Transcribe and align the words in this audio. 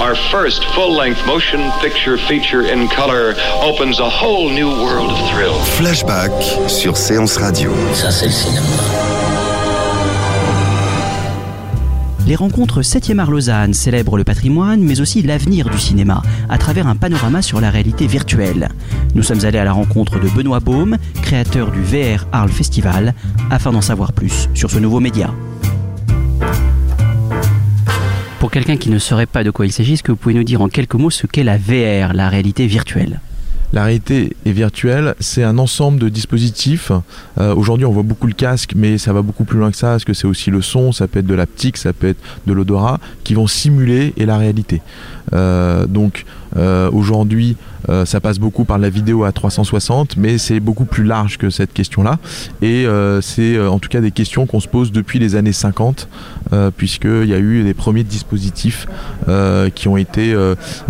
Our 0.00 0.14
first 0.30 0.64
full-length 0.74 1.24
motion 1.26 1.60
picture 1.80 2.16
feature 2.16 2.62
in 2.62 2.88
color 2.88 3.34
opens 3.62 4.00
a 4.00 4.08
whole 4.08 4.50
new 4.50 4.68
world 4.68 5.10
of 5.10 5.18
thrill. 5.30 5.54
Flashback 5.78 6.30
sur 6.68 6.96
Séance 6.96 7.36
Radio. 7.36 7.72
Ça, 7.94 8.10
c'est 8.10 8.26
le 8.26 8.32
cinéma. 8.32 8.66
Les 12.26 12.36
rencontres 12.36 12.82
7e 12.82 13.18
art 13.18 13.30
Lausanne 13.30 13.74
célèbrent 13.74 14.16
le 14.16 14.24
patrimoine, 14.24 14.80
mais 14.80 15.00
aussi 15.00 15.22
l'avenir 15.22 15.68
du 15.68 15.78
cinéma, 15.78 16.22
à 16.48 16.58
travers 16.58 16.86
un 16.86 16.94
panorama 16.96 17.42
sur 17.42 17.60
la 17.60 17.70
réalité 17.70 18.06
virtuelle. 18.06 18.68
Nous 19.14 19.22
sommes 19.22 19.44
allés 19.44 19.58
à 19.58 19.64
la 19.64 19.72
rencontre 19.72 20.20
de 20.20 20.28
Benoît 20.28 20.60
Baume, 20.60 20.96
créateur 21.22 21.72
du 21.72 21.82
VR 21.82 22.26
Arles 22.32 22.50
Festival, 22.50 23.14
afin 23.50 23.72
d'en 23.72 23.80
savoir 23.80 24.12
plus 24.12 24.48
sur 24.54 24.70
ce 24.70 24.78
nouveau 24.78 25.00
média. 25.00 25.30
Pour 28.40 28.50
quelqu'un 28.50 28.78
qui 28.78 28.88
ne 28.88 28.98
saurait 28.98 29.26
pas 29.26 29.44
de 29.44 29.50
quoi 29.50 29.66
il 29.66 29.70
s'agit, 29.70 29.92
est-ce 29.92 30.02
que 30.02 30.12
vous 30.12 30.16
pouvez 30.16 30.34
nous 30.34 30.44
dire 30.44 30.62
en 30.62 30.68
quelques 30.68 30.94
mots 30.94 31.10
ce 31.10 31.26
qu'est 31.26 31.44
la 31.44 31.58
VR, 31.58 32.14
la 32.14 32.30
réalité 32.30 32.66
virtuelle? 32.66 33.20
La 33.74 33.84
réalité 33.84 34.34
est 34.46 34.52
virtuelle, 34.52 35.14
c'est 35.20 35.44
un 35.44 35.58
ensemble 35.58 36.00
de 36.00 36.08
dispositifs. 36.08 36.90
Euh, 37.38 37.54
Aujourd'hui, 37.54 37.84
on 37.84 37.92
voit 37.92 38.02
beaucoup 38.02 38.26
le 38.26 38.32
casque, 38.32 38.72
mais 38.74 38.96
ça 38.96 39.12
va 39.12 39.20
beaucoup 39.20 39.44
plus 39.44 39.58
loin 39.58 39.70
que 39.70 39.76
ça, 39.76 39.88
parce 39.88 40.06
que 40.06 40.14
c'est 40.14 40.26
aussi 40.26 40.50
le 40.50 40.62
son, 40.62 40.90
ça 40.90 41.06
peut 41.06 41.18
être 41.18 41.26
de 41.26 41.34
l'aptique, 41.34 41.76
ça 41.76 41.92
peut 41.92 42.08
être 42.08 42.20
de 42.46 42.54
l'odorat, 42.54 42.98
qui 43.24 43.34
vont 43.34 43.46
simuler 43.46 44.14
et 44.16 44.24
la 44.24 44.38
réalité. 44.38 44.80
Euh, 45.34 45.86
donc 45.86 46.24
euh, 46.56 46.90
aujourd'hui, 46.92 47.56
euh, 47.88 48.04
ça 48.04 48.20
passe 48.20 48.38
beaucoup 48.38 48.64
par 48.64 48.78
la 48.78 48.90
vidéo 48.90 49.24
à 49.24 49.32
360, 49.32 50.16
mais 50.16 50.38
c'est 50.38 50.60
beaucoup 50.60 50.84
plus 50.84 51.04
large 51.04 51.38
que 51.38 51.50
cette 51.50 51.72
question-là. 51.72 52.18
Et 52.62 52.86
euh, 52.86 53.20
c'est 53.20 53.56
euh, 53.56 53.70
en 53.70 53.78
tout 53.78 53.88
cas 53.88 54.00
des 54.00 54.10
questions 54.10 54.46
qu'on 54.46 54.60
se 54.60 54.68
pose 54.68 54.92
depuis 54.92 55.18
les 55.18 55.36
années 55.36 55.52
50, 55.52 56.08
euh, 56.52 56.70
puisqu'il 56.76 57.26
y 57.26 57.34
a 57.34 57.38
eu 57.38 57.62
des 57.62 57.74
premiers 57.74 58.04
dispositifs 58.04 58.86
euh, 59.28 59.70
qui 59.70 59.88
ont 59.88 59.96
été 59.96 60.36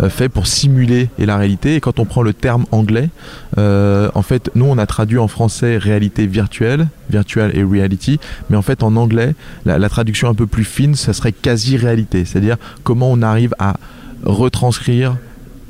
faits 0.09 0.31
pour 0.31 0.47
simuler 0.47 1.09
et 1.17 1.25
la 1.25 1.37
réalité. 1.37 1.75
Et 1.75 1.79
quand 1.79 1.99
on 1.99 2.05
prend 2.05 2.21
le 2.21 2.33
terme 2.33 2.65
anglais, 2.71 3.09
en 3.57 4.21
fait, 4.21 4.49
nous 4.55 4.65
on 4.65 4.77
a 4.77 4.85
traduit 4.85 5.17
en 5.17 5.27
français 5.27 5.77
réalité 5.77 6.27
virtuelle, 6.27 6.87
virtual 7.09 7.55
et 7.55 7.63
reality, 7.63 8.19
mais 8.49 8.57
en 8.57 8.61
fait 8.61 8.83
en 8.83 8.95
anglais, 8.95 9.35
la, 9.65 9.79
la 9.79 9.89
traduction 9.89 10.29
un 10.29 10.33
peu 10.33 10.47
plus 10.47 10.63
fine, 10.63 10.95
ça 10.95 11.13
serait 11.13 11.31
quasi-réalité, 11.31 12.25
c'est-à-dire 12.25 12.57
comment 12.83 13.11
on 13.11 13.21
arrive 13.21 13.53
à 13.59 13.75
retranscrire 14.23 15.15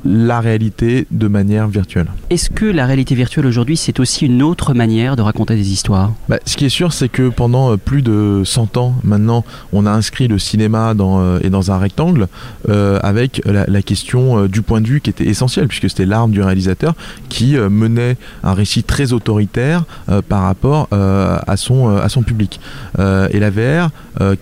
la 0.04 0.40
réalité 0.40 1.06
de 1.10 1.28
manière 1.28 1.68
virtuelle. 1.68 2.06
Est-ce 2.30 2.50
que 2.50 2.64
la 2.64 2.86
réalité 2.86 3.14
virtuelle 3.14 3.46
aujourd'hui, 3.46 3.76
c'est 3.76 4.00
aussi 4.00 4.26
une 4.26 4.42
autre 4.42 4.74
manière 4.74 5.16
de 5.16 5.22
raconter 5.22 5.54
des 5.54 5.72
histoires? 5.72 6.12
Bah, 6.28 6.38
ce 6.44 6.56
qui 6.56 6.64
est 6.64 6.70
sûr, 6.70 6.92
c'est 6.92 7.08
que 7.08 7.28
pendant 7.28 7.72
euh, 7.72 7.76
plus 7.76 8.02
de 8.02 8.42
100 8.44 8.76
ans 8.76 8.94
maintenant, 9.04 9.44
on 9.72 9.86
a 9.86 9.90
inscrit 9.90 10.28
le 10.28 10.38
cinéma 10.38 10.94
dans, 10.94 11.20
euh, 11.20 11.38
et 11.42 11.50
dans 11.50 11.70
un 11.70 11.78
rectangle 11.78 12.28
euh, 12.68 12.98
avec 13.02 13.42
la, 13.44 13.64
la 13.66 13.82
question 13.82 14.38
euh, 14.44 14.48
du 14.48 14.62
point 14.62 14.80
de 14.80 14.86
vue 14.86 15.00
qui 15.00 15.10
était 15.10 15.26
essentiel, 15.26 15.68
puisque 15.68 15.88
c'était 15.88 16.06
l'arme 16.06 16.30
du 16.30 16.42
réalisateur 16.42 16.94
qui 17.28 17.56
euh, 17.56 17.68
menait 17.68 18.16
un 18.42 18.54
récit 18.54 18.82
très 18.82 19.12
autoritaire 19.12 19.84
par 20.28 20.42
rapport 20.42 20.88
à, 20.90 21.56
son, 21.56 21.88
à 21.96 22.08
son 22.08 22.22
public. 22.22 22.60
Et 22.98 23.38
la 23.38 23.50
VR 23.50 23.90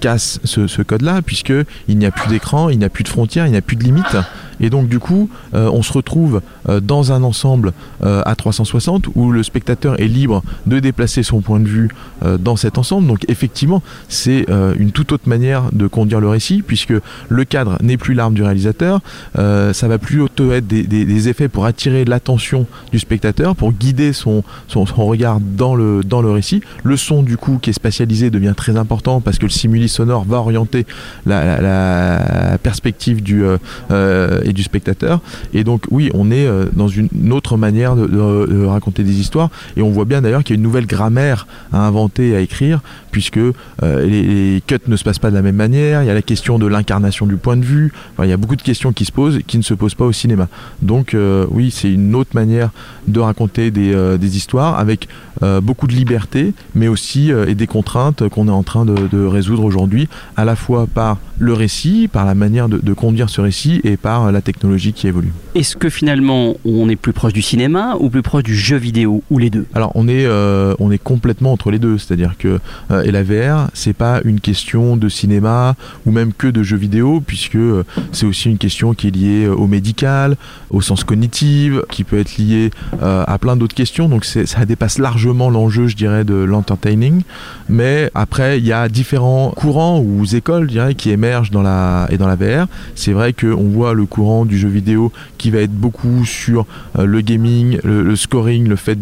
casse 0.01 0.41
ce, 0.45 0.67
ce 0.67 0.83
code-là, 0.83 1.23
puisqu'il 1.23 1.99
n'y 1.99 2.07
a 2.07 2.11
plus 2.11 2.29
d'écran, 2.29 2.69
il 2.69 2.79
n'y 2.79 2.85
a 2.85 2.89
plus 2.89 3.05
de 3.05 3.09
frontières, 3.09 3.47
il 3.47 3.53
n'y 3.53 3.59
a 3.59 3.63
plus 3.63 3.77
de 3.77 3.85
limites. 3.85 4.17
Et 4.61 4.71
donc 4.71 4.89
du 4.89 4.99
coup, 4.99 5.31
on 5.53 5.83
se 5.83 5.93
retrouve 5.93 6.43
euh, 6.69 6.81
dans 6.81 7.13
un 7.13 7.23
ensemble 7.23 7.73
euh, 8.05 8.23
à 8.27 8.35
360 8.35 9.07
où 9.15 9.33
le 9.33 9.43
spectateur 9.43 10.01
est 10.01 10.07
libre 10.09 10.43
de 10.67 10.79
déplacer 10.79 11.23
son 11.23 11.41
point 11.41 11.61
de 11.61 11.69
vue 11.69 11.89
euh, 12.25 12.39
dans 12.39 12.57
cet 12.57 12.79
ensemble. 12.79 13.07
Donc 13.07 13.25
effectivement, 13.29 13.83
c'est 14.09 14.49
euh, 14.51 14.75
une 14.79 14.93
toute 14.93 15.13
autre 15.13 15.29
manière 15.29 15.65
de 15.73 15.87
conduire 15.87 16.21
le 16.21 16.29
récit 16.29 16.63
puisque 16.63 16.95
le 17.29 17.45
cadre 17.45 17.79
n'est 17.83 17.97
plus 17.97 18.15
l'arme 18.15 18.35
du 18.35 18.43
réalisateur. 18.43 19.01
Euh, 19.39 19.73
ça 19.73 19.89
va 19.89 19.99
plutôt 19.99 20.53
être 20.53 20.67
des, 20.67 20.85
des- 20.85 21.21
effets 21.29 21.49
pour 21.49 21.67
attirer 21.67 22.07
l'attention 22.07 22.67
du 22.93 22.99
spectateur, 22.99 23.55
pour 23.55 23.73
guider 23.73 24.15
son, 24.15 24.43
regard 24.69 25.39
dans 25.41 25.75
le, 25.75 26.03
dans 26.03 26.23
le 26.23 26.31
récit. 26.31 26.63
Le 26.83 26.97
son 26.97 27.23
du 27.23 27.37
coup 27.37 27.59
qui 27.61 27.71
est 27.71 27.75
spatialisé 27.75 28.31
devient 28.31 28.55
très 28.57 28.77
important 28.79 29.21
parce 29.21 29.39
que 29.39 29.45
le 29.45 29.51
simuli 29.51 29.89
sonore 29.89 30.25
va 30.25 30.39
orienter 30.39 30.87
la, 31.27 32.59
perspective 32.63 33.23
du, 33.23 33.45
euh, 33.45 33.59
euh, 33.91 34.41
et 34.45 34.53
du 34.53 34.63
spectateur. 34.63 35.21
Et 35.55 35.65
donc 35.65 35.85
oui, 35.91 36.11
on 36.15 36.31
est 36.31 36.47
euh, 36.47 36.67
dans 36.73 36.89
une 36.89 37.09
autre 37.33 37.57
manière 37.57 37.97
de, 37.97 38.65
raconter 38.67 39.03
des 39.03 39.21
histoires. 39.21 39.51
Et 39.77 39.83
on 39.83 39.91
voit 39.91 40.05
bien 40.05 40.23
d'ailleurs 40.23 40.45
qu'il 40.45 40.55
y 40.55 40.57
a 40.57 40.59
une 40.59 40.63
nouvelle 40.63 40.87
grammaire 40.87 41.47
à 41.73 41.87
inventer, 41.87 42.37
à 42.37 42.41
écrire, 42.41 42.81
puisque 43.11 43.39
euh, 43.39 43.53
les, 43.83 44.63
cuts 44.67 44.77
ne 44.87 44.97
se 44.97 45.05
passent 45.05 45.19
pas 45.19 45.31
de 45.31 45.35
la 45.35 45.43
même 45.43 45.57
manière. 45.57 46.03
Il 46.03 46.07
y 46.07 46.11
a 46.11 46.15
la 46.15 46.23
question 46.23 46.59
de 46.59 46.67
l'incarnation 46.67 47.27
du 47.27 47.37
point 47.37 47.57
de 47.57 47.65
vue. 47.65 47.93
Il 48.23 48.29
y 48.29 48.33
a 48.33 48.37
beaucoup 48.37 48.57
de 48.57 48.63
questions 48.63 48.93
qui 48.93 49.05
se 49.05 49.13
posent 49.13 49.37
et 49.37 49.43
qui 49.43 49.59
ne 49.59 49.63
se 49.63 49.75
posent 49.75 49.95
pas 49.95 50.05
au 50.05 50.13
cinéma. 50.13 50.49
Donc 50.83 51.15
euh, 51.15 51.47
oui, 51.51 51.71
c'est 51.71 51.91
une 51.91 52.15
autre 52.15 52.31
manière 52.35 52.71
de 53.09 53.21
raconter 53.21 53.71
des, 53.71 54.37
histoires 54.37 54.79
avec 54.79 55.09
beaucoup 55.63 55.87
de 55.87 55.93
liberté, 55.93 56.53
mais 56.75 56.87
aussi 56.87 57.31
et 57.31 57.55
des 57.55 57.67
contraintes 57.67 58.29
qu'on 58.29 58.47
est 58.47 58.53
en 58.53 58.63
train 58.63 58.85
de, 58.85 59.25
résoudre 59.25 59.65
aujourd'hui, 59.65 60.09
à 60.37 60.45
la 60.45 60.55
fois 60.55 60.87
par 60.87 61.19
le 61.39 61.53
récit, 61.53 62.09
par 62.13 62.25
la 62.25 62.35
manière 62.35 62.69
de, 62.69 62.79
de 62.79 62.93
conduire 62.93 63.31
ce 63.31 63.41
récit 63.41 63.81
et 63.83 63.97
par 63.97 64.31
la 64.31 64.41
technologie 64.41 64.93
qui 64.93 65.09
évolue. 65.09 65.30
Est-ce 65.55 65.77
que 65.77 65.89
finalement 65.89 66.55
on 66.65 66.89
est 66.89 66.97
plus 66.97 67.13
proche 67.13 67.33
du 67.33 67.43
cinéma 67.43 67.97
ou 67.99 68.09
plus 68.09 68.23
proche 68.23 68.45
du 68.45 68.55
jeu 68.55 68.77
vidéo 68.77 69.23
ou 69.31 69.39
les 69.39 69.51
deux? 69.51 69.67
Alors 69.75 69.91
on 69.97 70.07
est 70.07 70.25
euh, 70.25 70.75
on 70.79 70.93
est 70.93 71.03
complètement 71.03 71.53
entre 71.53 71.71
les 71.71 71.79
deux, 71.81 71.99
c'est-à-dire 71.99 72.35
que 72.39 72.61
euh, 72.91 73.03
et 73.03 73.11
la 73.11 73.25
VR 73.25 73.69
c'est 73.75 73.93
pas 73.93 74.21
une 74.25 74.41
question 74.41 74.97
de 74.97 75.09
cinéma 75.09 75.75
ou 76.07 76.13
même 76.13 76.33
que 76.33 76.47
de 76.47 76.63
jeux 76.63 76.77
vidéo 76.77 77.21
puisque 77.21 77.57
euh, 77.57 77.85
c'est 78.13 78.27
aussi 78.27 78.49
une 78.49 78.59
question 78.59 78.95
qui 78.95 79.09
est 79.09 79.11
liée 79.11 79.49
au 79.49 79.67
médical, 79.67 80.37
au 80.71 80.81
sens 80.81 81.03
cognitif, 81.03 81.75
qui 81.91 82.05
peut 82.05 82.19
être 82.19 82.39
liée 82.39 82.71
à 83.01 83.39
plein 83.39 83.57
d'autres 83.57 83.75
questions. 83.75 84.09
Donc 84.09 84.25
ça 84.25 84.65
dépasse 84.65 84.99
largement 84.99 85.51
l'enjeu, 85.51 85.89
je 85.89 85.97
dirais, 85.97 86.25
de 86.25 86.35
l'entertaining. 86.35 87.23
Mais 87.69 88.11
après 88.15 88.59
il 88.59 88.67
y 88.67 88.73
a 88.73 88.89
différents 88.89 89.51
courants 89.51 90.01
ou 90.01 90.25
écoles, 90.33 90.65
je 90.65 90.73
dirais, 90.73 90.95
qui 90.95 91.11
émergent 91.11 91.51
dans 91.51 91.63
la 91.63 92.07
et 92.11 92.19
dans 92.19 92.29
la 92.29 92.37
VR. 92.37 92.67
C'est 92.95 93.13
vrai 93.13 93.33
qu'on 93.33 93.69
voit 93.69 93.95
le 93.95 94.07
courant 94.07 94.45
du 94.45 94.59
jeu 94.59 94.69
vidéo 94.69 95.13
qui 95.39 95.51
va 95.51 95.61
être 95.61 95.73
beaucoup 95.73 96.25
sur 96.25 96.67
euh, 96.99 97.05
le 97.05 97.21
gaming, 97.21 97.79
le, 97.83 98.17
scoring, 98.17 98.69
le 98.69 98.77
fait 98.77 98.99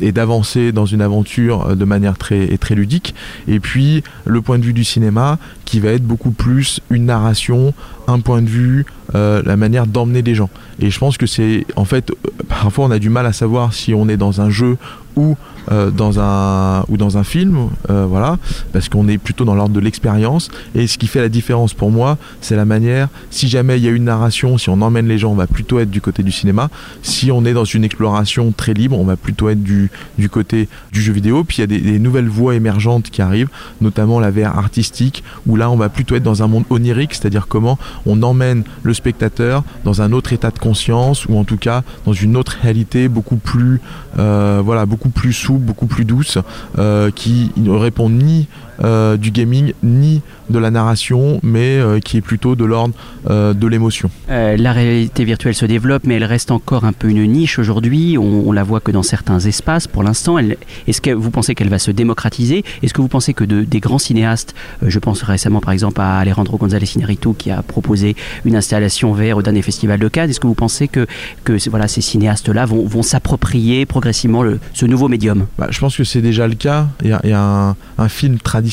et 0.00 0.12
d'avancer 0.12 0.72
dans 0.72 0.86
une 0.86 1.02
aventure 1.02 1.68
euh, 1.68 1.74
de 1.74 1.84
manière 1.84 2.16
très, 2.16 2.58
ludique. 2.70 3.14
Et 3.46 3.60
puis 3.60 4.02
le 4.24 4.42
point 4.42 4.58
de 4.58 4.64
vue 4.64 4.72
du 4.72 4.84
cinéma 4.84 5.38
qui 5.64 5.80
va 5.80 5.90
être 5.90 6.04
beaucoup 6.04 6.30
plus 6.30 6.80
une 6.90 7.06
narration, 7.06 7.74
un 8.06 8.20
point 8.20 8.42
de 8.42 8.48
vue, 8.48 8.86
euh, 9.14 9.42
la 9.44 9.56
manière 9.56 9.86
d'emmener 9.86 10.22
les 10.22 10.34
gens. 10.34 10.50
Et 10.80 10.90
je 10.90 10.98
pense 10.98 11.16
que 11.16 11.26
c'est 11.26 11.66
en 11.76 11.84
fait 11.84 12.12
parfois 12.48 12.86
on 12.86 12.90
a 12.90 12.98
du 12.98 13.10
mal 13.10 13.26
à 13.26 13.32
savoir 13.32 13.72
si 13.74 13.94
on 13.94 14.08
est 14.08 14.16
dans 14.16 14.40
un 14.40 14.50
jeu 14.50 14.76
ou 15.18 15.36
euh, 15.70 15.90
dans 15.90 16.18
un 16.18 16.84
ou 16.88 16.96
dans 16.96 17.18
un 17.18 17.24
film, 17.24 17.68
euh, 17.90 18.06
voilà, 18.08 18.38
parce 18.72 18.88
qu'on 18.88 19.06
est 19.08 19.18
plutôt 19.18 19.44
dans 19.44 19.54
l'ordre 19.54 19.74
de 19.74 19.80
l'expérience. 19.80 20.48
Et 20.74 20.86
ce 20.86 20.96
qui 20.96 21.06
fait 21.08 21.20
la 21.20 21.28
différence 21.28 21.74
pour 21.74 21.90
moi, 21.90 22.16
c'est 22.40 22.56
la 22.56 22.64
manière. 22.64 23.08
Si 23.30 23.48
jamais 23.48 23.78
il 23.78 23.84
y 23.84 23.88
a 23.88 23.90
une 23.90 24.04
narration, 24.04 24.56
si 24.56 24.70
on 24.70 24.80
emmène 24.80 25.08
les 25.08 25.18
gens, 25.18 25.32
on 25.32 25.34
va 25.34 25.46
plutôt 25.46 25.78
être 25.78 25.90
du 25.90 26.00
côté 26.00 26.22
du 26.22 26.32
cinéma. 26.32 26.70
Si 27.02 27.30
on 27.30 27.44
est 27.44 27.52
dans 27.52 27.66
une 27.66 27.84
exploration 27.84 28.52
très 28.56 28.72
libre, 28.72 28.98
on 28.98 29.04
va 29.04 29.16
plutôt 29.16 29.50
être 29.50 29.62
du 29.62 29.90
du 30.16 30.30
côté 30.30 30.68
du 30.92 31.02
jeu 31.02 31.12
vidéo. 31.12 31.44
Puis 31.44 31.58
il 31.58 31.60
y 31.60 31.64
a 31.64 31.66
des, 31.66 31.98
nouvelles 31.98 32.28
voies 32.28 32.54
émergentes 32.54 33.10
qui 33.10 33.20
arrivent, 33.20 33.50
notamment 33.80 34.20
la 34.20 34.30
VR 34.30 34.56
artistique, 34.58 35.22
où 35.46 35.56
là 35.56 35.70
on 35.70 35.76
va 35.76 35.88
plutôt 35.88 36.14
être 36.14 36.22
dans 36.22 36.42
un 36.42 36.46
monde 36.46 36.64
onirique, 36.70 37.14
c'est-à-dire 37.14 37.46
comment 37.46 37.78
on 38.06 38.22
emmène 38.22 38.62
le 38.82 38.94
spectateur 38.94 39.64
dans 39.84 40.00
un 40.00 40.12
autre 40.12 40.32
état 40.32 40.50
de 40.50 40.58
conscience 40.58 41.26
ou 41.26 41.36
en 41.36 41.44
tout 41.44 41.56
cas 41.56 41.82
dans 42.06 42.12
une 42.12 42.36
autre 42.36 42.56
réalité 42.62 43.08
beaucoup 43.08 43.36
plus, 43.36 43.80
euh, 44.18 44.62
voilà, 44.64 44.86
beaucoup 44.86 45.07
plus 45.08 45.32
souple, 45.32 45.64
beaucoup 45.64 45.86
plus 45.86 46.04
douce, 46.04 46.38
euh, 46.78 47.10
qui 47.10 47.52
ne 47.56 47.70
répond 47.70 48.10
ni 48.10 48.48
euh, 48.84 49.16
du 49.16 49.32
gaming 49.32 49.72
ni 49.82 50.22
de 50.50 50.58
la 50.58 50.70
narration, 50.70 51.40
mais 51.42 51.78
euh, 51.78 51.98
qui 51.98 52.16
est 52.16 52.20
plutôt 52.20 52.54
de 52.54 52.64
l'ordre 52.64 52.94
euh, 53.28 53.52
de 53.52 53.66
l'émotion. 53.66 54.08
la 54.28 54.72
réalité 54.72 55.24
virtuelle 55.24 55.54
se 55.54 55.66
développe, 55.66 56.04
mais 56.04 56.14
elle 56.14 56.24
reste 56.24 56.52
encore 56.52 56.84
un 56.84 56.92
peu 56.92 57.08
une 57.08 57.24
niche 57.26 57.58
aujourd'hui. 57.58 58.16
On, 58.18 58.52
la 58.52 58.62
voit 58.62 58.80
que 58.80 58.90
dans 58.90 59.02
certains 59.02 59.40
espaces 59.40 59.86
pour 59.86 60.02
l'instant. 60.02 60.38
Est-ce 60.38 61.00
que 61.00 61.10
vous 61.10 61.30
pensez 61.30 61.54
qu'elle 61.54 61.68
va 61.68 61.78
se 61.78 61.90
démocratiser? 61.90 62.64
Est-ce 62.82 62.94
que 62.94 63.00
vous 63.00 63.08
pensez 63.08 63.34
que 63.34 63.44
de, 63.44 63.62
des 63.62 63.80
grands 63.80 63.98
cinéastes, 63.98 64.54
je 64.82 64.98
pense 64.98 65.22
récemment 65.22 65.60
par 65.60 65.72
exemple 65.72 66.00
à 66.00 66.18
Alejandro 66.18 66.56
González 66.56 66.88
Iñárritu 66.96 67.34
qui 67.34 67.50
a 67.50 67.62
proposé 67.62 68.16
une 68.44 68.56
installation 68.56 69.12
VR 69.12 69.36
au 69.36 69.42
dernier 69.42 69.62
festival 69.62 69.98
de 69.98 70.08
Cannes, 70.08 70.30
est-ce 70.30 70.40
que 70.40 70.46
vous 70.46 70.54
pensez 70.54 70.88
que, 70.88 71.06
que 71.44 71.68
voilà, 71.68 71.88
ces 71.88 72.00
cinéastes-là 72.00 72.64
vont, 72.64 72.86
vont 72.86 73.02
s'approprier 73.02 73.86
progressivement 73.86 74.42
le, 74.42 74.60
ce 74.72 74.86
nouveau 74.86 75.08
médium? 75.08 75.46
Bah, 75.58 75.66
Je 75.70 75.78
pense 75.78 75.96
que 75.96 76.04
c'est 76.04 76.22
déjà 76.22 76.46
le 76.46 76.54
cas. 76.54 76.86
Il 77.02 77.08
y 77.10 77.12
a, 77.12 77.20
il 77.24 77.30
y 77.30 77.34
a 77.34 77.42
un, 77.42 77.76
un 77.98 78.08
film 78.08 78.38
traditionnel 78.38 78.67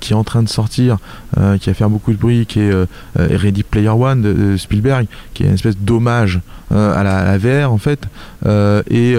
qui 0.00 0.12
est 0.12 0.16
en 0.16 0.24
train 0.24 0.42
de 0.42 0.48
sortir, 0.48 0.98
euh, 1.38 1.58
qui 1.58 1.70
a 1.70 1.74
fait 1.74 1.84
beaucoup 1.84 2.12
de 2.12 2.18
bruit, 2.18 2.46
qui 2.46 2.60
est 2.60 2.72
euh, 2.72 2.86
euh, 3.18 3.28
Ready 3.30 3.62
Player 3.62 3.88
One 3.88 4.22
de, 4.22 4.56
Spielberg, 4.56 5.06
qui 5.34 5.42
est 5.42 5.46
une 5.46 5.54
espèce 5.54 5.76
d'hommage 5.76 6.40
à 6.72 7.02
la, 7.02 7.36
VR 7.36 7.72
en 7.72 7.78
fait. 7.78 7.98
Et, 8.44 9.16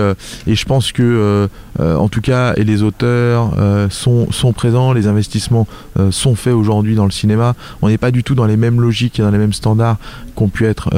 je 0.48 0.66
pense 0.66 0.94
que, 0.94 1.50
en 1.80 2.08
tout 2.08 2.22
cas, 2.22 2.54
et 2.56 2.64
les 2.64 2.82
auteurs 2.82 3.52
sont, 3.90 4.54
présents, 4.56 4.94
les 4.94 5.08
investissements 5.08 5.68
sont 6.12 6.36
faits 6.36 6.54
aujourd'hui 6.54 6.96
dans 6.96 7.04
le 7.04 7.12
cinéma. 7.12 7.56
On 7.82 7.90
n'est 7.90 7.98
pas 7.98 8.12
du 8.12 8.24
tout 8.24 8.36
dans 8.36 8.46
les 8.46 8.56
mêmes 8.56 8.80
logiques 8.80 9.20
et 9.20 9.22
dans 9.22 9.32
les 9.32 9.38
mêmes 9.38 9.52
standards 9.52 9.98
qu'ont 10.34 10.48
pu 10.48 10.66
être 10.66 10.92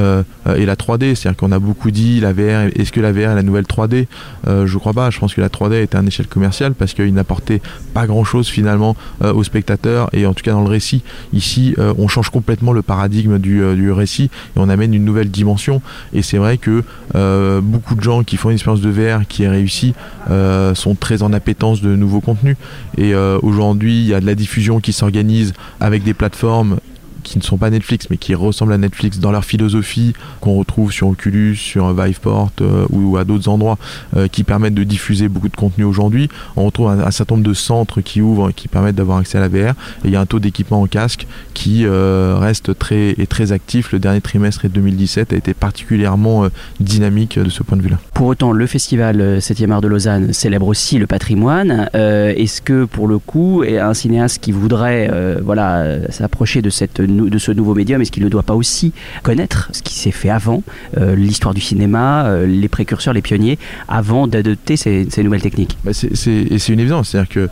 et 0.55 0.67
la 0.67 0.75
3D. 0.75 1.15
C'est-à-dire 1.15 1.37
qu'on 1.37 1.51
a 1.51 1.57
beaucoup 1.57 1.89
dit 1.89 2.19
la 2.19 2.33
VR, 2.33 2.69
est-ce 2.75 2.91
que 2.91 3.01
la 3.01 3.11
VR 3.11 3.31
est 3.31 3.35
la 3.35 3.41
nouvelle 3.41 3.65
3D 3.65 4.05
Je 4.45 4.77
crois 4.77 4.93
pas. 4.93 5.09
Je 5.09 5.17
pense 5.17 5.33
que 5.33 5.41
la 5.41 5.49
3D 5.49 5.81
était 5.81 5.95
à 5.95 6.01
un 6.01 6.05
échelle 6.05 6.27
commerciale 6.27 6.75
parce 6.75 6.93
qu'il 6.93 7.15
n'apportait 7.15 7.63
pas 7.95 8.05
grand-chose 8.05 8.47
finalement 8.47 8.95
euh, 9.21 9.33
aux 9.33 9.43
spectateurs 9.43 10.09
et 10.13 10.25
en 10.25 10.33
tout 10.33 10.43
cas 10.43 10.51
dans 10.51 10.63
le 10.63 10.69
récit. 10.69 11.03
Ici, 11.33 11.75
euh, 11.77 11.93
on 11.97 12.07
change 12.07 12.29
complètement 12.29 12.73
le 12.73 12.81
paradigme 12.81 13.33
euh, 13.33 13.75
du, 13.75 13.91
récit 13.91 14.23
et 14.23 14.57
on 14.57 14.69
amène 14.69 14.93
une 14.93 15.05
nouvelle 15.05 15.29
dimension. 15.29 15.81
Et 16.13 16.21
c'est 16.21 16.37
vrai 16.37 16.57
que 16.57 16.83
beaucoup 17.61 17.95
de 17.95 18.01
gens 18.01 18.23
qui 18.23 18.37
font 18.37 18.49
une 18.49 18.55
expérience 18.55 18.81
de 18.81 18.89
VR 18.89 19.27
qui 19.27 19.43
est 19.43 19.49
réussie 19.49 19.93
sont 20.73 20.95
très 20.95 21.21
en 21.21 21.31
appétence 21.33 21.81
de 21.81 21.95
nouveaux 21.95 22.21
contenus. 22.21 22.57
Et 22.97 23.13
aujourd'hui, 23.15 23.99
il 23.99 24.07
y 24.07 24.13
a 24.13 24.19
de 24.19 24.25
la 24.25 24.35
diffusion 24.35 24.79
qui 24.79 24.93
s'organise 24.93 25.53
avec 25.79 26.03
des 26.03 26.13
plateformes 26.13 26.77
qui 27.33 27.39
ne 27.39 27.43
sont 27.43 27.57
pas 27.57 27.71
Netflix 27.71 28.07
mais 28.11 28.17
qui 28.17 28.35
ressemblent 28.35 28.73
à 28.73 28.77
Netflix 28.77 29.17
dans 29.17 29.31
leur 29.31 29.43
philosophie 29.43 30.13
qu'on 30.39 30.53
retrouve 30.53 30.91
sur 30.91 31.07
Oculus, 31.07 31.55
sur 31.55 31.91
Viveport 31.91 32.51
euh, 32.61 32.85
ou 32.91 33.17
à 33.17 33.23
d'autres 33.23 33.49
endroits 33.49 33.79
euh, 34.15 34.27
qui 34.27 34.43
permettent 34.43 34.75
de 34.75 34.83
diffuser 34.83 35.29
beaucoup 35.29 35.49
de 35.49 35.55
contenu 35.55 35.83
aujourd'hui. 35.83 36.29
On 36.55 36.65
retrouve 36.65 36.89
un, 36.89 37.09
certain 37.09 37.33
nombre 37.35 37.47
de 37.47 37.55
centres 37.55 38.01
qui 38.01 38.21
ouvrent 38.21 38.51
et 38.51 38.53
qui 38.53 38.67
permettent 38.67 38.95
d'avoir 38.95 39.17
accès 39.17 39.39
à 39.39 39.41
la 39.41 39.47
VR 39.47 39.71
et 39.71 39.73
il 40.05 40.11
y 40.11 40.15
a 40.15 40.21
un 40.21 40.27
taux 40.27 40.37
d'équipement 40.37 40.79
en 40.79 40.85
casque 40.85 41.25
qui 41.55 41.87
euh, 41.87 42.37
reste 42.39 42.77
très 42.77 43.15
et 43.17 43.25
très 43.25 43.51
actif. 43.51 43.91
Le 43.93 43.97
dernier 43.97 44.21
trimestre 44.21 44.65
et 44.65 44.69
2017 44.69 45.33
a 45.33 45.35
été 45.35 45.55
particulièrement 45.55 46.47
dynamique 46.79 47.39
de 47.39 47.49
ce 47.49 47.63
point 47.63 47.77
de 47.77 47.81
vue-là. 47.81 47.97
Pour 48.13 48.27
autant, 48.27 48.51
le 48.51 48.67
festival 48.67 49.39
7e 49.39 49.71
art 49.71 49.81
de 49.81 49.87
Lausanne 49.87 50.33
célèbre 50.33 50.67
aussi 50.67 50.99
le 50.99 51.07
patrimoine. 51.07 51.89
Est-ce 51.93 52.61
que 52.61 52.85
pour 52.85 53.07
le 53.07 53.17
coup, 53.17 53.63
un 53.67 53.93
cinéaste 53.95 54.39
qui 54.39 54.51
voudrait 54.51 55.09
voilà 55.43 56.11
s'approcher 56.11 56.61
de 56.61 56.69
cette 56.69 56.99
de 57.29 57.37
ce 57.37 57.51
nouveau 57.51 57.75
médium 57.75 58.01
Est-ce 58.01 58.11
qu'il 58.11 58.23
ne 58.23 58.29
doit 58.29 58.43
pas 58.43 58.55
aussi 58.55 58.93
connaître 59.23 59.69
ce 59.71 59.81
qui 59.81 59.93
s'est 59.93 60.11
fait 60.11 60.29
avant, 60.29 60.63
euh, 60.97 61.15
l'histoire 61.15 61.53
du 61.53 61.61
cinéma, 61.61 62.25
euh, 62.25 62.45
les 62.45 62.67
précurseurs, 62.67 63.13
les 63.13 63.21
pionniers, 63.21 63.57
avant 63.87 64.27
d'adopter 64.27 64.77
ces, 64.77 65.07
nouvelles 65.17 65.41
techniques. 65.41 65.77
Bah, 65.83 65.91
C'est 65.93 66.69
une 66.69 66.79
évidence, 66.79 67.09
c'est-à-dire 67.09 67.29
que 67.29 67.49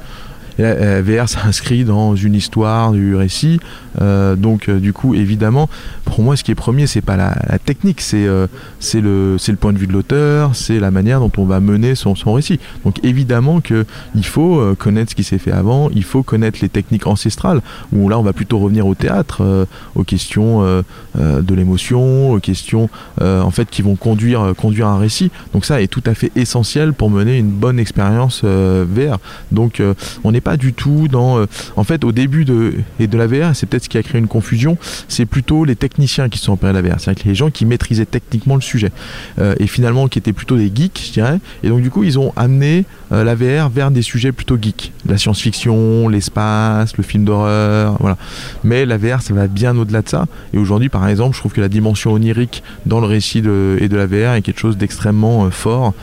la 0.62 1.02
VR 1.02 1.28
s'inscrit 1.28 1.84
dans 1.84 2.16
une 2.16 2.36
histoire 2.36 2.92
du 2.92 3.16
récit. 3.16 3.60
Euh, 4.00 4.36
donc 4.36 4.70
euh, 4.70 4.80
du 4.80 4.94
coup, 4.94 5.16
évidemment, 5.16 5.70
pour 6.06 6.22
moi, 6.22 6.36
ce 6.36 6.44
qui 6.44 6.52
est 6.52 6.56
premier, 6.56 6.88
c'est 6.88 7.02
pas 7.02 7.18
la, 7.18 7.34
technique, 7.60 8.02
c'est 8.02 8.26
euh, 8.26 8.48
le 8.94 9.38
le 9.52 9.56
point 9.58 9.74
de 9.74 9.78
vue 9.78 9.88
de 9.88 9.92
l'auteur, 9.92 10.56
c'est 10.56 10.80
la 10.80 10.92
manière 10.92 11.20
dont 11.20 11.32
on 11.38 11.46
va 11.46 11.60
mener 11.60 11.96
son, 11.96 12.16
son 12.16 12.34
récit. 12.34 12.60
Donc 12.86 13.04
évidemment 13.04 13.60
que 13.60 13.86
il 14.16 14.26
faut 14.26 14.64
connaître 14.78 15.12
ce 15.12 15.16
qui 15.16 15.24
s'est 15.24 15.38
fait 15.38 15.52
avant, 15.52 15.90
il 15.94 16.04
faut 16.04 16.24
connaître 16.24 16.60
les 16.62 16.70
techniques 16.70 17.06
ancestrales. 17.06 17.62
Où 17.92 18.08
là, 18.08 18.18
on 18.18 18.24
va 18.24 18.34
plutôt 18.34 18.60
revenir 18.60 18.88
au 18.88 18.96
théâtre, 18.96 19.68
aux 19.96 20.04
questions 20.04 20.62
de 21.16 21.56
l'émotion, 21.56 22.32
aux 22.32 22.40
questions 22.40 22.90
en 23.20 23.52
fait 23.52 23.70
qui 23.70 23.82
vont 23.82 23.96
conduire 23.96 24.54
conduire 24.58 24.88
un 24.88 24.98
récit. 24.98 25.32
Donc 25.54 25.66
ça 25.66 25.82
est 25.82 25.88
tout 25.88 26.04
à 26.06 26.14
fait 26.14 26.32
essentiel 26.36 26.94
pour 26.94 27.10
mener 27.10 27.38
une 27.38 27.52
bonne 27.52 27.80
expérience 27.80 28.44
VR. 28.44 29.20
Donc 29.52 29.82
on 30.24 30.32
n'est 30.32 30.42
pas 30.42 30.51
du 30.58 30.74
tout 30.74 31.08
dans 31.08 31.46
en 31.76 31.84
fait 31.84 32.04
au 32.04 32.12
début 32.12 32.46
de 32.46 32.74
et 33.00 33.08
de 33.08 33.18
la 33.18 33.28
VR, 33.28 33.56
c'est 33.56 33.66
peut-être 33.66 33.84
ce 33.84 33.90
qui 33.90 33.98
a 33.98 34.04
créé 34.04 34.20
une 34.20 34.28
confusion, 34.28 34.78
c'est 35.08 35.26
plutôt 35.26 35.66
les 35.66 35.76
techniciens 35.76 36.30
qui 36.30 36.38
sont 36.40 36.54
opérés 36.54 36.72
à 36.72 36.82
la 36.82 36.82
VR, 36.82 37.00
c'est-à-dire 37.00 37.24
les 37.26 37.36
gens 37.36 37.50
qui 37.50 37.66
maîtrisaient 37.66 38.06
techniquement 38.06 38.56
le 38.56 38.62
sujet 38.62 38.92
euh, 39.40 39.56
et 39.60 39.68
finalement 39.68 40.08
qui 40.08 40.20
étaient 40.20 40.34
plutôt 40.34 40.58
des 40.58 40.72
geeks, 40.74 41.02
je 41.08 41.14
dirais. 41.14 41.40
Et 41.64 41.70
donc 41.70 41.82
du 41.82 41.90
coup, 41.90 42.04
ils 42.04 42.20
ont 42.20 42.34
amené 42.36 42.86
euh, 43.12 43.24
la 43.24 43.36
VR 43.36 43.70
vers 43.70 43.92
des 43.92 44.02
sujets 44.02 44.32
plutôt 44.32 44.58
geeks, 44.62 44.92
la 45.06 45.18
science-fiction, 45.18 46.08
l'espace, 46.10 46.98
le 46.98 47.04
film 47.04 47.26
d'horreur, 47.26 47.98
voilà. 48.00 48.18
Mais 48.64 48.86
la 48.86 48.98
VR, 48.98 49.22
ça 49.22 49.34
va 49.34 49.48
bien 49.48 49.78
au-delà 49.78 50.02
de 50.02 50.10
ça. 50.10 50.26
Et 50.54 50.58
aujourd'hui, 50.58 50.90
par 50.90 51.08
exemple, 51.08 51.36
je 51.36 51.40
trouve 51.40 51.54
que 51.54 51.62
la 51.62 51.70
dimension 51.70 52.14
onirique 52.14 52.64
dans 52.86 53.00
le 53.00 53.08
récit 53.08 53.42
de, 53.42 53.78
et 53.80 53.90
de 53.90 53.98
la 53.98 54.06
VR 54.06 54.34
est 54.34 54.42
quelque 54.42 54.60
chose 54.60 54.78
d'extrêmement 54.78 55.46
euh, 55.46 55.50
fort. 55.50 55.94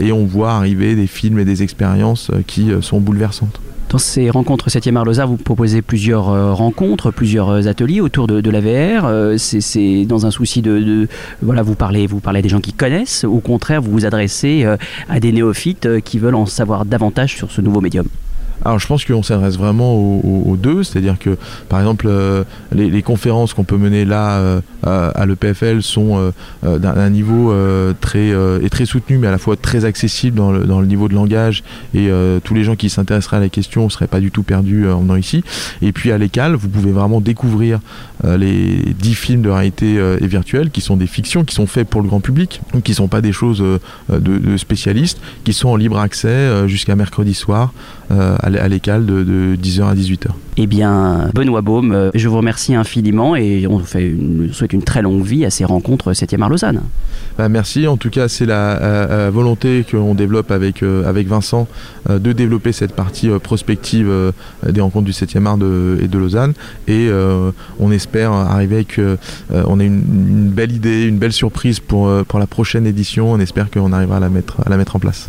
et 0.00 0.12
on 0.12 0.24
voit 0.24 0.52
arriver 0.52 0.94
des 0.94 1.06
films 1.06 1.38
et 1.38 1.44
des 1.44 1.62
expériences 1.62 2.30
qui 2.46 2.70
sont 2.80 3.00
bouleversantes. 3.00 3.60
Dans 3.96 4.00
ces 4.00 4.28
rencontres 4.28 4.68
7e 4.68 4.94
Arlosa, 4.94 5.24
vous 5.24 5.38
proposez 5.38 5.80
plusieurs 5.80 6.28
euh, 6.28 6.52
rencontres, 6.52 7.10
plusieurs 7.10 7.48
euh, 7.48 7.66
ateliers 7.66 8.02
autour 8.02 8.26
de, 8.26 8.50
la 8.50 8.60
VR. 8.60 9.06
Euh, 9.06 9.38
c'est 9.38 10.04
dans 10.04 10.26
un 10.26 10.30
souci 10.30 10.60
de, 10.60 11.08
voilà, 11.40 11.62
vous 11.62 11.76
parlez, 11.76 12.06
vous 12.06 12.20
parlez 12.20 12.42
des 12.42 12.50
gens 12.50 12.60
qui 12.60 12.74
connaissent. 12.74 13.24
Au 13.24 13.40
contraire, 13.40 13.80
vous 13.80 13.90
vous 13.90 14.04
adressez 14.04 14.66
à 15.08 15.18
des 15.18 15.32
néophytes 15.32 16.02
qui 16.02 16.18
veulent 16.18 16.34
en 16.34 16.44
savoir 16.44 16.84
davantage 16.84 17.36
sur 17.36 17.50
ce 17.50 17.62
nouveau 17.62 17.80
médium. 17.80 18.06
Alors 18.64 18.78
je 18.78 18.86
pense 18.86 19.04
qu'on 19.04 19.22
s'adresse 19.22 19.58
vraiment 19.58 19.94
aux, 19.94 20.56
deux, 20.56 20.82
c'est-à-dire 20.82 21.18
que 21.18 21.36
par 21.68 21.78
exemple 21.80 22.06
euh, 22.08 22.44
les, 22.72 23.02
conférences 23.02 23.54
qu'on 23.54 23.64
peut 23.64 23.76
mener 23.76 24.04
là 24.04 24.38
euh, 24.38 24.60
à, 24.82 25.26
l'EPFL 25.26 25.82
sont 25.82 26.32
euh, 26.64 26.78
d'un 26.78 27.10
niveau 27.10 27.54
très 28.00 28.30
et 28.62 28.70
très 28.70 28.86
soutenu, 28.86 29.18
mais 29.18 29.26
à 29.26 29.30
la 29.30 29.38
fois 29.38 29.56
très 29.56 29.84
accessible 29.84 30.36
dans 30.36 30.80
le, 30.80 30.86
niveau 30.86 31.08
de 31.08 31.14
langage 31.14 31.62
et 31.94 32.10
tous 32.44 32.54
les 32.54 32.64
gens 32.64 32.76
qui 32.76 32.88
s'intéresseraient 32.88 33.36
à 33.38 33.40
la 33.40 33.48
question 33.48 33.84
ne 33.84 33.90
seraient 33.90 34.06
pas 34.06 34.20
du 34.20 34.30
tout 34.30 34.42
perdus 34.42 34.88
en 34.88 35.00
venant 35.00 35.16
ici. 35.16 35.42
Et 35.82 35.92
puis 35.92 36.12
à 36.12 36.18
l'école, 36.18 36.54
vous 36.54 36.68
pouvez 36.68 36.92
vraiment 36.92 37.20
découvrir 37.20 37.80
les 38.24 38.94
dix 38.98 39.14
films 39.14 39.42
de 39.42 39.50
réalité 39.50 39.94
et 40.20 40.26
virtuelle 40.26 40.70
qui 40.70 40.80
sont 40.80 40.96
des 40.96 41.06
fictions 41.06 41.44
qui 41.44 41.54
sont 41.54 41.66
faits 41.66 41.88
pour 41.88 42.02
le 42.02 42.08
grand 42.08 42.20
public, 42.20 42.60
donc 42.72 42.84
qui 42.84 42.94
sont 42.94 43.08
pas 43.08 43.20
des 43.20 43.32
choses 43.32 43.60
de, 43.60 44.18
de, 44.18 44.56
spécialistes, 44.56 45.20
qui 45.44 45.52
sont 45.52 45.68
en 45.68 45.76
libre 45.76 45.98
accès 45.98 46.68
jusqu'à 46.68 46.96
mercredi 46.96 47.34
soir 47.34 47.72
à 48.54 48.68
l'école 48.68 49.06
de, 49.06 49.56
10h 49.56 49.82
à 49.82 49.94
18h. 49.94 50.28
Eh 50.58 50.66
bien, 50.66 51.28
Benoît 51.34 51.60
Baume, 51.60 51.92
euh, 51.92 52.10
je 52.14 52.28
vous 52.28 52.36
remercie 52.38 52.74
infiniment 52.74 53.36
et 53.36 53.66
on 53.66 53.76
vous 53.76 53.84
fait 53.84 54.06
une, 54.06 54.50
souhaite 54.52 54.72
une 54.72 54.82
très 54.82 55.02
longue 55.02 55.22
vie 55.22 55.44
à 55.44 55.50
ces 55.50 55.64
rencontres 55.64 56.12
7e 56.12 56.40
art 56.40 56.48
Lausanne. 56.48 56.80
Bah, 57.36 57.48
merci, 57.48 57.86
en 57.86 57.96
tout 57.96 58.08
cas 58.08 58.28
c'est 58.28 58.46
la 58.46 58.80
euh, 58.80 59.26
euh, 59.26 59.30
volonté 59.30 59.84
qu'on 59.90 60.14
développe 60.14 60.50
avec, 60.50 60.82
avec 60.82 61.26
Vincent 61.26 61.66
de 62.08 62.32
développer 62.32 62.72
cette 62.72 62.94
partie 62.94 63.28
prospective 63.42 64.32
des 64.66 64.80
rencontres 64.80 65.04
du 65.04 65.12
7e 65.12 65.46
art 65.46 65.56
et 65.56 66.08
de 66.08 66.18
Lausanne 66.18 66.52
et 66.86 67.10
on 67.80 67.90
espère 67.90 68.32
arriver 68.32 68.76
avec, 68.76 69.00
on 69.50 69.80
a 69.80 69.84
une, 69.84 70.02
une, 70.28 70.50
belle 70.50 70.72
idée, 70.72 71.04
une 71.04 71.18
belle 71.18 71.32
surprise 71.32 71.80
pour, 71.80 72.10
pour 72.24 72.38
la 72.38 72.46
prochaine 72.46 72.86
édition, 72.86 73.32
on 73.32 73.40
espère 73.40 73.70
qu'on 73.70 73.92
arrivera 73.92 74.18
à 74.18 74.20
la 74.20 74.28
mettre, 74.28 74.56
à 74.64 74.70
la 74.70 74.76
mettre 74.76 74.96
en 74.96 75.00
place. 75.00 75.28